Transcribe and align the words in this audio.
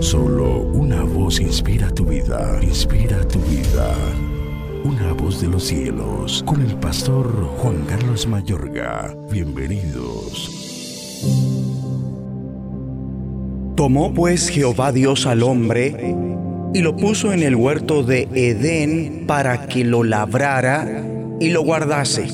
Solo 0.00 0.60
una 0.60 1.02
voz 1.02 1.40
inspira 1.40 1.90
tu 1.90 2.04
vida, 2.04 2.58
inspira 2.62 3.26
tu 3.26 3.38
vida. 3.40 3.94
Una 4.84 5.12
voz 5.12 5.40
de 5.40 5.48
los 5.48 5.64
cielos, 5.64 6.42
con 6.46 6.60
el 6.60 6.74
pastor 6.76 7.26
Juan 7.58 7.84
Carlos 7.86 8.26
Mayorga. 8.26 9.16
Bienvenidos. 9.30 10.50
Tomó 13.76 14.12
pues 14.12 14.48
Jehová 14.48 14.92
Dios 14.92 15.26
al 15.26 15.42
hombre 15.42 16.14
y 16.74 16.80
lo 16.80 16.96
puso 16.96 17.32
en 17.32 17.42
el 17.42 17.56
huerto 17.56 18.02
de 18.02 18.28
Edén 18.34 19.24
para 19.26 19.66
que 19.66 19.84
lo 19.84 20.04
labrara 20.04 21.04
y 21.40 21.50
lo 21.50 21.62
guardase. 21.62 22.28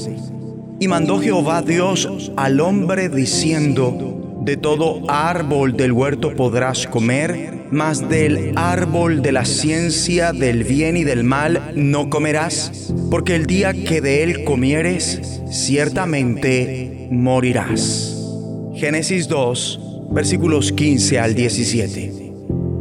Y 0.80 0.88
mandó 0.88 1.20
Jehová 1.20 1.62
Dios 1.62 2.32
al 2.36 2.60
hombre 2.60 3.08
diciendo, 3.08 4.11
de 4.44 4.56
todo 4.56 5.02
árbol 5.08 5.76
del 5.76 5.92
huerto 5.92 6.34
podrás 6.34 6.88
comer, 6.88 7.66
mas 7.70 8.08
del 8.08 8.52
árbol 8.56 9.22
de 9.22 9.30
la 9.30 9.44
ciencia 9.44 10.32
del 10.32 10.64
bien 10.64 10.96
y 10.96 11.04
del 11.04 11.22
mal 11.22 11.72
no 11.76 12.10
comerás, 12.10 12.92
porque 13.08 13.36
el 13.36 13.46
día 13.46 13.72
que 13.72 14.00
de 14.00 14.24
él 14.24 14.44
comieres, 14.44 15.40
ciertamente 15.48 17.08
morirás. 17.10 18.18
Génesis 18.74 19.28
2, 19.28 19.80
versículos 20.10 20.72
15 20.72 21.20
al 21.20 21.34
17. 21.34 22.12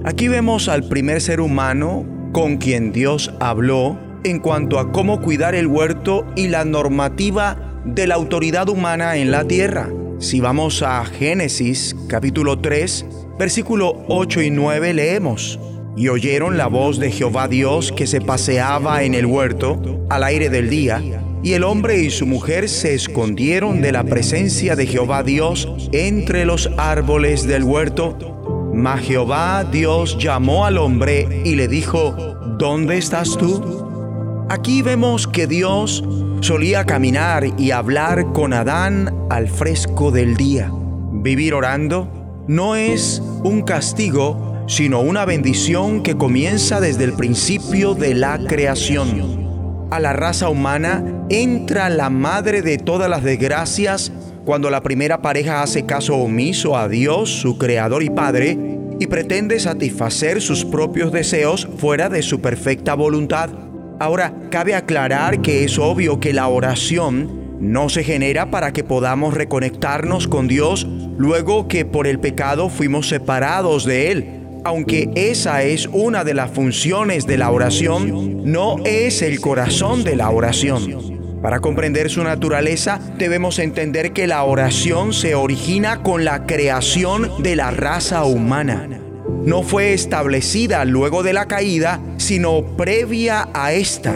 Aquí 0.04 0.28
vemos 0.28 0.68
al 0.68 0.88
primer 0.88 1.22
ser 1.22 1.42
humano 1.42 2.06
con 2.32 2.58
quien 2.58 2.92
Dios 2.92 3.32
habló 3.40 4.00
en 4.24 4.40
cuanto 4.40 4.80
a 4.80 4.92
cómo 4.92 5.22
cuidar 5.22 5.54
el 5.54 5.68
huerto 5.68 6.26
y 6.36 6.48
la 6.48 6.66
normativa 6.66 7.82
de 7.86 8.08
la 8.08 8.16
autoridad 8.16 8.68
humana 8.68 9.18
en 9.18 9.30
la 9.30 9.44
tierra. 9.46 9.90
Si 10.22 10.40
vamos 10.40 10.84
a 10.84 11.04
Génesis 11.04 11.96
capítulo 12.08 12.60
3, 12.60 13.06
versículo 13.40 14.06
8 14.08 14.44
y 14.44 14.52
9 14.52 14.94
leemos, 14.94 15.60
y 15.98 16.10
oyeron 16.10 16.60
la 16.60 16.68
voz 16.68 17.00
de 17.00 17.10
Jehová 17.10 17.48
Dios 17.48 17.92
que 17.92 18.06
se 18.06 18.22
paseaba 18.22 19.02
en 19.02 19.16
el 19.16 19.26
huerto 19.26 20.06
al 20.12 20.24
aire 20.24 20.50
del 20.50 20.70
día, 20.70 21.02
y 21.42 21.54
el 21.54 21.64
hombre 21.64 22.04
y 22.04 22.12
su 22.12 22.28
mujer 22.28 22.70
se 22.70 22.94
escondieron 22.94 23.82
de 23.82 23.92
la 23.92 24.04
presencia 24.04 24.76
de 24.76 24.86
Jehová 24.86 25.24
Dios 25.24 25.68
entre 25.92 26.46
los 26.46 26.70
árboles 26.78 27.48
del 27.48 27.64
huerto. 27.64 28.72
Mas 28.76 29.02
Jehová 29.02 29.64
Dios 29.64 30.20
llamó 30.20 30.68
al 30.68 30.78
hombre 30.78 31.42
y 31.44 31.56
le 31.56 31.68
dijo, 31.68 32.12
¿dónde 32.60 33.00
estás 33.00 33.36
tú? 33.40 34.46
Aquí 34.50 34.84
vemos 34.84 35.28
que 35.28 35.48
Dios 35.48 36.04
solía 36.42 36.86
caminar 36.86 37.46
y 37.60 37.70
hablar 37.70 38.34
con 38.34 38.52
Adán 38.54 39.28
al 39.30 39.48
fresco 39.48 40.10
del 40.12 40.36
día. 40.36 40.72
Vivir 41.14 41.54
orando 41.54 42.44
no 42.48 42.76
es 42.76 43.22
un 43.44 43.62
castigo, 43.62 44.66
sino 44.68 45.02
una 45.02 45.24
bendición 45.26 46.02
que 46.02 46.18
comienza 46.18 46.82
desde 46.82 47.04
el 47.04 47.14
principio 47.14 47.94
de 47.94 48.16
la 48.16 48.40
creación. 48.40 49.88
A 49.92 50.00
la 50.00 50.14
raza 50.14 50.50
humana 50.50 51.26
entra 51.30 51.90
la 51.90 52.10
madre 52.10 52.64
de 52.64 52.80
todas 52.80 53.10
las 53.10 53.24
desgracias 53.24 54.12
cuando 54.44 54.72
la 54.72 54.82
primera 54.82 55.22
pareja 55.22 55.62
hace 55.62 55.86
caso 55.86 56.16
omiso 56.16 56.76
a 56.76 56.90
Dios, 56.90 57.30
su 57.30 57.60
creador 57.60 58.02
y 58.02 58.10
padre, 58.10 58.58
y 59.00 59.06
pretende 59.06 59.60
satisfacer 59.60 60.42
sus 60.42 60.66
propios 60.66 61.12
deseos 61.12 61.68
fuera 61.78 62.10
de 62.10 62.24
su 62.24 62.42
perfecta 62.42 62.96
voluntad. 62.96 63.71
Ahora, 64.02 64.34
cabe 64.50 64.74
aclarar 64.74 65.44
que 65.44 65.64
es 65.64 65.78
obvio 65.78 66.20
que 66.20 66.34
la 66.34 66.48
oración 66.48 67.60
no 67.60 67.88
se 67.88 68.04
genera 68.04 68.50
para 68.50 68.74
que 68.74 68.84
podamos 68.84 69.36
reconectarnos 69.36 70.28
con 70.28 70.48
Dios 70.48 70.88
luego 71.20 71.68
que 71.68 71.86
por 71.86 72.08
el 72.08 72.20
pecado 72.20 72.70
fuimos 72.70 73.08
separados 73.08 73.86
de 73.86 74.10
Él. 74.10 74.26
Aunque 74.64 75.12
esa 75.14 75.62
es 75.62 75.86
una 75.86 76.24
de 76.24 76.34
las 76.34 76.50
funciones 76.50 77.28
de 77.28 77.38
la 77.38 77.52
oración, 77.52 78.52
no 78.52 78.78
es 78.86 79.22
el 79.22 79.40
corazón 79.40 80.04
de 80.04 80.16
la 80.16 80.32
oración. 80.32 81.40
Para 81.44 81.60
comprender 81.60 82.10
su 82.10 82.24
naturaleza, 82.24 83.00
debemos 83.20 83.60
entender 83.60 84.14
que 84.14 84.26
la 84.26 84.44
oración 84.46 85.14
se 85.14 85.36
origina 85.36 86.02
con 86.02 86.26
la 86.26 86.48
creación 86.48 87.44
de 87.44 87.56
la 87.56 87.70
raza 87.70 88.24
humana 88.24 89.02
no 89.46 89.64
fue 89.64 89.94
establecida 89.94 90.86
luego 90.86 91.24
de 91.24 91.34
la 91.34 91.48
caída, 91.48 92.00
sino 92.18 92.64
previa 92.78 93.50
a 93.54 93.74
esta. 93.74 94.14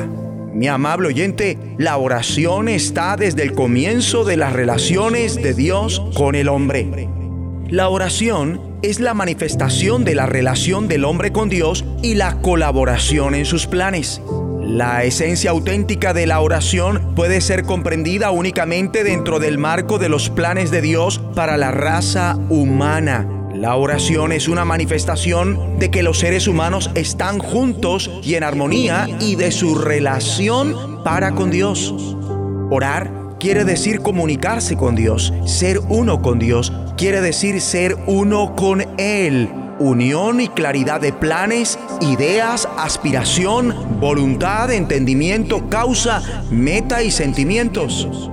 Mi 0.53 0.67
amable 0.67 1.09
oyente, 1.09 1.57
la 1.77 1.97
oración 1.97 2.69
está 2.69 3.17
desde 3.17 3.43
el 3.43 3.53
comienzo 3.53 4.23
de 4.23 4.37
las 4.37 4.53
relaciones 4.53 5.35
de 5.35 5.53
Dios 5.53 6.01
con 6.15 6.35
el 6.35 6.47
hombre. 6.47 7.09
La 7.69 7.89
oración 7.89 8.61
es 8.83 8.99
la 8.99 9.13
manifestación 9.13 10.05
de 10.05 10.15
la 10.15 10.27
relación 10.27 10.87
del 10.87 11.03
hombre 11.03 11.31
con 11.31 11.49
Dios 11.49 11.83
y 12.03 12.13
la 12.13 12.39
colaboración 12.41 13.33
en 13.35 13.45
sus 13.45 13.65
planes. 13.65 14.21
La 14.61 15.03
esencia 15.03 15.51
auténtica 15.51 16.13
de 16.13 16.27
la 16.27 16.39
oración 16.39 17.15
puede 17.15 17.41
ser 17.41 17.63
comprendida 17.63 18.31
únicamente 18.31 19.03
dentro 19.03 19.39
del 19.39 19.57
marco 19.57 19.97
de 19.97 20.09
los 20.09 20.29
planes 20.29 20.71
de 20.71 20.81
Dios 20.81 21.19
para 21.35 21.57
la 21.57 21.71
raza 21.71 22.37
humana 22.49 23.34
la 23.59 23.75
oración 23.77 24.33
es 24.33 24.49
una 24.49 24.65
manifestación 24.65 25.79
de 25.79 25.89
que 25.89 26.03
los 26.03 26.19
seres 26.19 26.47
humanos 26.47 26.91
están 26.93 27.39
juntos 27.39 28.11
y 28.21 28.35
en 28.35 28.43
armonía 28.43 29.07
y 29.19 29.35
de 29.35 29.51
su 29.51 29.75
relación 29.75 31.03
para 31.03 31.31
con 31.31 31.51
Dios. 31.51 31.93
Orar 32.69 33.37
quiere 33.39 33.63
decir 33.63 34.01
comunicarse 34.01 34.75
con 34.75 34.95
Dios, 34.95 35.33
ser 35.45 35.79
uno 35.87 36.21
con 36.21 36.37
Dios, 36.37 36.73
quiere 36.97 37.21
decir 37.21 37.61
ser 37.61 37.95
uno 38.07 38.55
con 38.55 38.85
Él. 38.97 39.49
Unión 39.79 40.41
y 40.41 40.47
claridad 40.47 40.99
de 41.01 41.13
planes, 41.13 41.79
ideas, 42.01 42.67
aspiración, 42.77 43.99
voluntad, 43.99 44.71
entendimiento, 44.71 45.69
causa, 45.69 46.43
meta 46.49 47.03
y 47.03 47.11
sentimientos. 47.11 48.29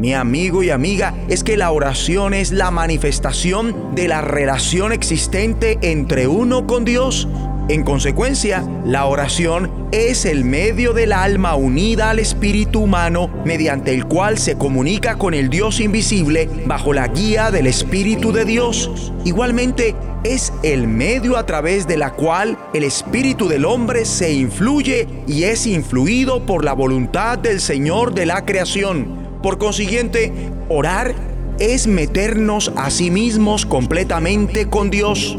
Mi 0.00 0.14
amigo 0.14 0.62
y 0.62 0.70
amiga, 0.70 1.12
es 1.28 1.44
que 1.44 1.58
la 1.58 1.70
oración 1.70 2.32
es 2.32 2.52
la 2.52 2.70
manifestación 2.70 3.94
de 3.94 4.08
la 4.08 4.22
relación 4.22 4.92
existente 4.92 5.78
entre 5.82 6.26
uno 6.26 6.66
con 6.66 6.86
Dios. 6.86 7.28
En 7.68 7.84
consecuencia, 7.84 8.64
la 8.86 9.04
oración 9.04 9.70
es 9.92 10.24
el 10.24 10.46
medio 10.46 10.94
del 10.94 11.12
alma 11.12 11.54
unida 11.54 12.08
al 12.08 12.18
espíritu 12.18 12.80
humano 12.80 13.28
mediante 13.44 13.92
el 13.92 14.06
cual 14.06 14.38
se 14.38 14.56
comunica 14.56 15.16
con 15.16 15.34
el 15.34 15.50
Dios 15.50 15.80
invisible 15.80 16.48
bajo 16.64 16.94
la 16.94 17.06
guía 17.08 17.50
del 17.50 17.66
Espíritu 17.66 18.32
de 18.32 18.46
Dios. 18.46 19.12
Igualmente, 19.26 19.94
es 20.24 20.50
el 20.62 20.88
medio 20.88 21.36
a 21.36 21.44
través 21.44 21.86
de 21.86 21.98
la 21.98 22.14
cual 22.14 22.56
el 22.72 22.84
espíritu 22.84 23.48
del 23.48 23.66
hombre 23.66 24.06
se 24.06 24.32
influye 24.32 25.06
y 25.26 25.44
es 25.44 25.66
influido 25.66 26.46
por 26.46 26.64
la 26.64 26.72
voluntad 26.72 27.38
del 27.38 27.60
Señor 27.60 28.14
de 28.14 28.24
la 28.24 28.46
creación. 28.46 29.19
Por 29.42 29.58
consiguiente, 29.58 30.32
orar 30.68 31.14
es 31.58 31.86
meternos 31.86 32.72
a 32.76 32.90
sí 32.90 33.10
mismos 33.10 33.66
completamente 33.66 34.66
con 34.66 34.90
Dios. 34.90 35.36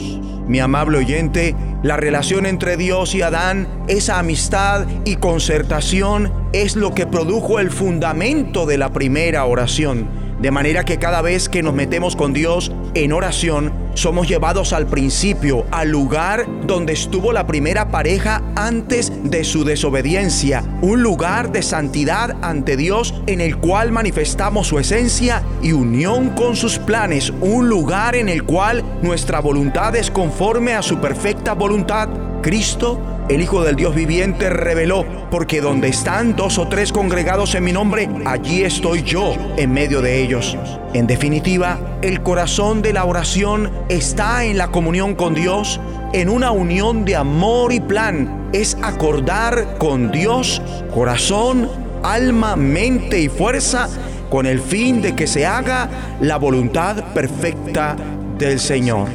Mi 0.47 0.59
amable 0.59 0.99
oyente, 0.99 1.55
la 1.83 1.97
relación 1.97 2.45
entre 2.45 2.77
Dios 2.77 3.15
y 3.15 3.21
Adán, 3.21 3.67
esa 3.87 4.19
amistad 4.19 4.85
y 5.05 5.17
concertación 5.17 6.31
es 6.53 6.75
lo 6.75 6.93
que 6.93 7.07
produjo 7.07 7.59
el 7.59 7.71
fundamento 7.71 8.65
de 8.65 8.77
la 8.77 8.91
primera 8.91 9.45
oración 9.45 10.20
de 10.41 10.51
manera 10.51 10.83
que 10.83 10.97
cada 10.97 11.21
vez 11.21 11.49
que 11.49 11.61
nos 11.61 11.73
metemos 11.73 12.15
con 12.15 12.33
Dios 12.33 12.71
en 12.93 13.13
oración, 13.13 13.71
somos 13.93 14.27
llevados 14.27 14.73
al 14.73 14.87
principio, 14.87 15.65
al 15.71 15.89
lugar 15.89 16.47
donde 16.65 16.93
estuvo 16.93 17.31
la 17.31 17.45
primera 17.45 17.89
pareja 17.89 18.41
antes 18.55 19.11
de 19.23 19.43
su 19.43 19.63
desobediencia, 19.63 20.63
un 20.81 21.03
lugar 21.03 21.51
de 21.51 21.61
santidad 21.61 22.35
ante 22.41 22.77
Dios 22.77 23.13
en 23.27 23.41
el 23.41 23.57
cual 23.57 23.91
manifestamos 23.91 24.67
su 24.67 24.79
esencia 24.79 25.43
y 25.61 25.73
unión 25.73 26.29
con 26.29 26.55
sus 26.55 26.79
planes, 26.79 27.31
un 27.41 27.69
lugar 27.69 28.15
en 28.15 28.29
el 28.29 28.43
cual 28.43 28.83
nuestra 29.01 29.39
voluntad 29.41 29.95
es 29.95 30.09
conforme 30.09 30.73
a 30.73 30.81
su 30.81 30.99
perfecta 30.99 31.53
voluntad. 31.53 32.30
Cristo 32.41 32.99
el 33.31 33.41
Hijo 33.41 33.63
del 33.63 33.77
Dios 33.77 33.95
viviente 33.95 34.49
reveló, 34.49 35.05
porque 35.29 35.61
donde 35.61 35.87
están 35.87 36.35
dos 36.35 36.57
o 36.57 36.67
tres 36.67 36.91
congregados 36.91 37.55
en 37.55 37.63
mi 37.63 37.71
nombre, 37.71 38.09
allí 38.25 38.63
estoy 38.63 39.03
yo 39.03 39.33
en 39.55 39.71
medio 39.71 40.01
de 40.01 40.21
ellos. 40.21 40.57
En 40.93 41.07
definitiva, 41.07 41.79
el 42.01 42.21
corazón 42.23 42.81
de 42.81 42.91
la 42.91 43.05
oración 43.05 43.71
está 43.87 44.43
en 44.43 44.57
la 44.57 44.67
comunión 44.67 45.15
con 45.15 45.33
Dios, 45.33 45.79
en 46.11 46.27
una 46.27 46.51
unión 46.51 47.05
de 47.05 47.15
amor 47.15 47.71
y 47.71 47.79
plan. 47.79 48.49
Es 48.51 48.77
acordar 48.81 49.77
con 49.77 50.11
Dios 50.11 50.61
corazón, 50.93 51.69
alma, 52.03 52.57
mente 52.57 53.21
y 53.21 53.29
fuerza 53.29 53.87
con 54.29 54.45
el 54.45 54.59
fin 54.59 55.01
de 55.01 55.15
que 55.15 55.27
se 55.27 55.45
haga 55.45 55.89
la 56.19 56.35
voluntad 56.35 57.13
perfecta 57.13 57.95
del 58.37 58.59
Señor. 58.59 59.07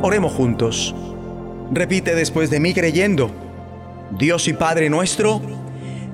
Oremos 0.00 0.32
juntos. 0.32 0.94
Repite 1.72 2.14
después 2.14 2.50
de 2.50 2.60
mí 2.60 2.74
creyendo, 2.74 3.30
Dios 4.18 4.46
y 4.46 4.52
Padre 4.52 4.90
nuestro, 4.90 5.40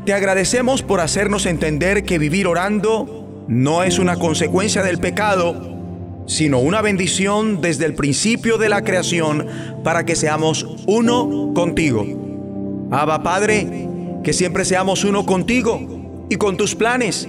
te 0.04 0.12
agradecemos 0.12 0.82
por 0.82 1.00
hacernos 1.00 1.46
entender 1.46 2.04
que 2.04 2.18
vivir 2.18 2.46
orando 2.46 3.44
no 3.48 3.82
es 3.82 3.98
una 3.98 4.16
consecuencia 4.16 4.84
del 4.84 4.98
pecado, 4.98 5.78
sino 6.26 6.60
una 6.60 6.80
bendición 6.80 7.60
desde 7.60 7.86
el 7.86 7.94
principio 7.94 8.56
de 8.56 8.68
la 8.68 8.82
creación 8.82 9.46
para 9.82 10.06
que 10.06 10.14
seamos 10.14 10.64
uno 10.86 11.52
contigo. 11.54 12.06
Abba 12.92 13.24
Padre, 13.24 13.88
que 14.22 14.32
siempre 14.32 14.64
seamos 14.64 15.04
uno 15.04 15.26
contigo 15.26 16.26
y 16.28 16.36
con 16.36 16.56
tus 16.56 16.76
planes, 16.76 17.28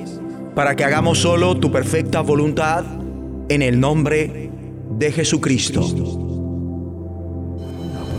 para 0.54 0.76
que 0.76 0.84
hagamos 0.84 1.18
solo 1.18 1.58
tu 1.58 1.72
perfecta 1.72 2.22
voluntad 2.22 2.84
en 3.50 3.62
el 3.64 3.80
nombre 3.80 4.52
de 4.98 5.12
Jesucristo. 5.12 6.19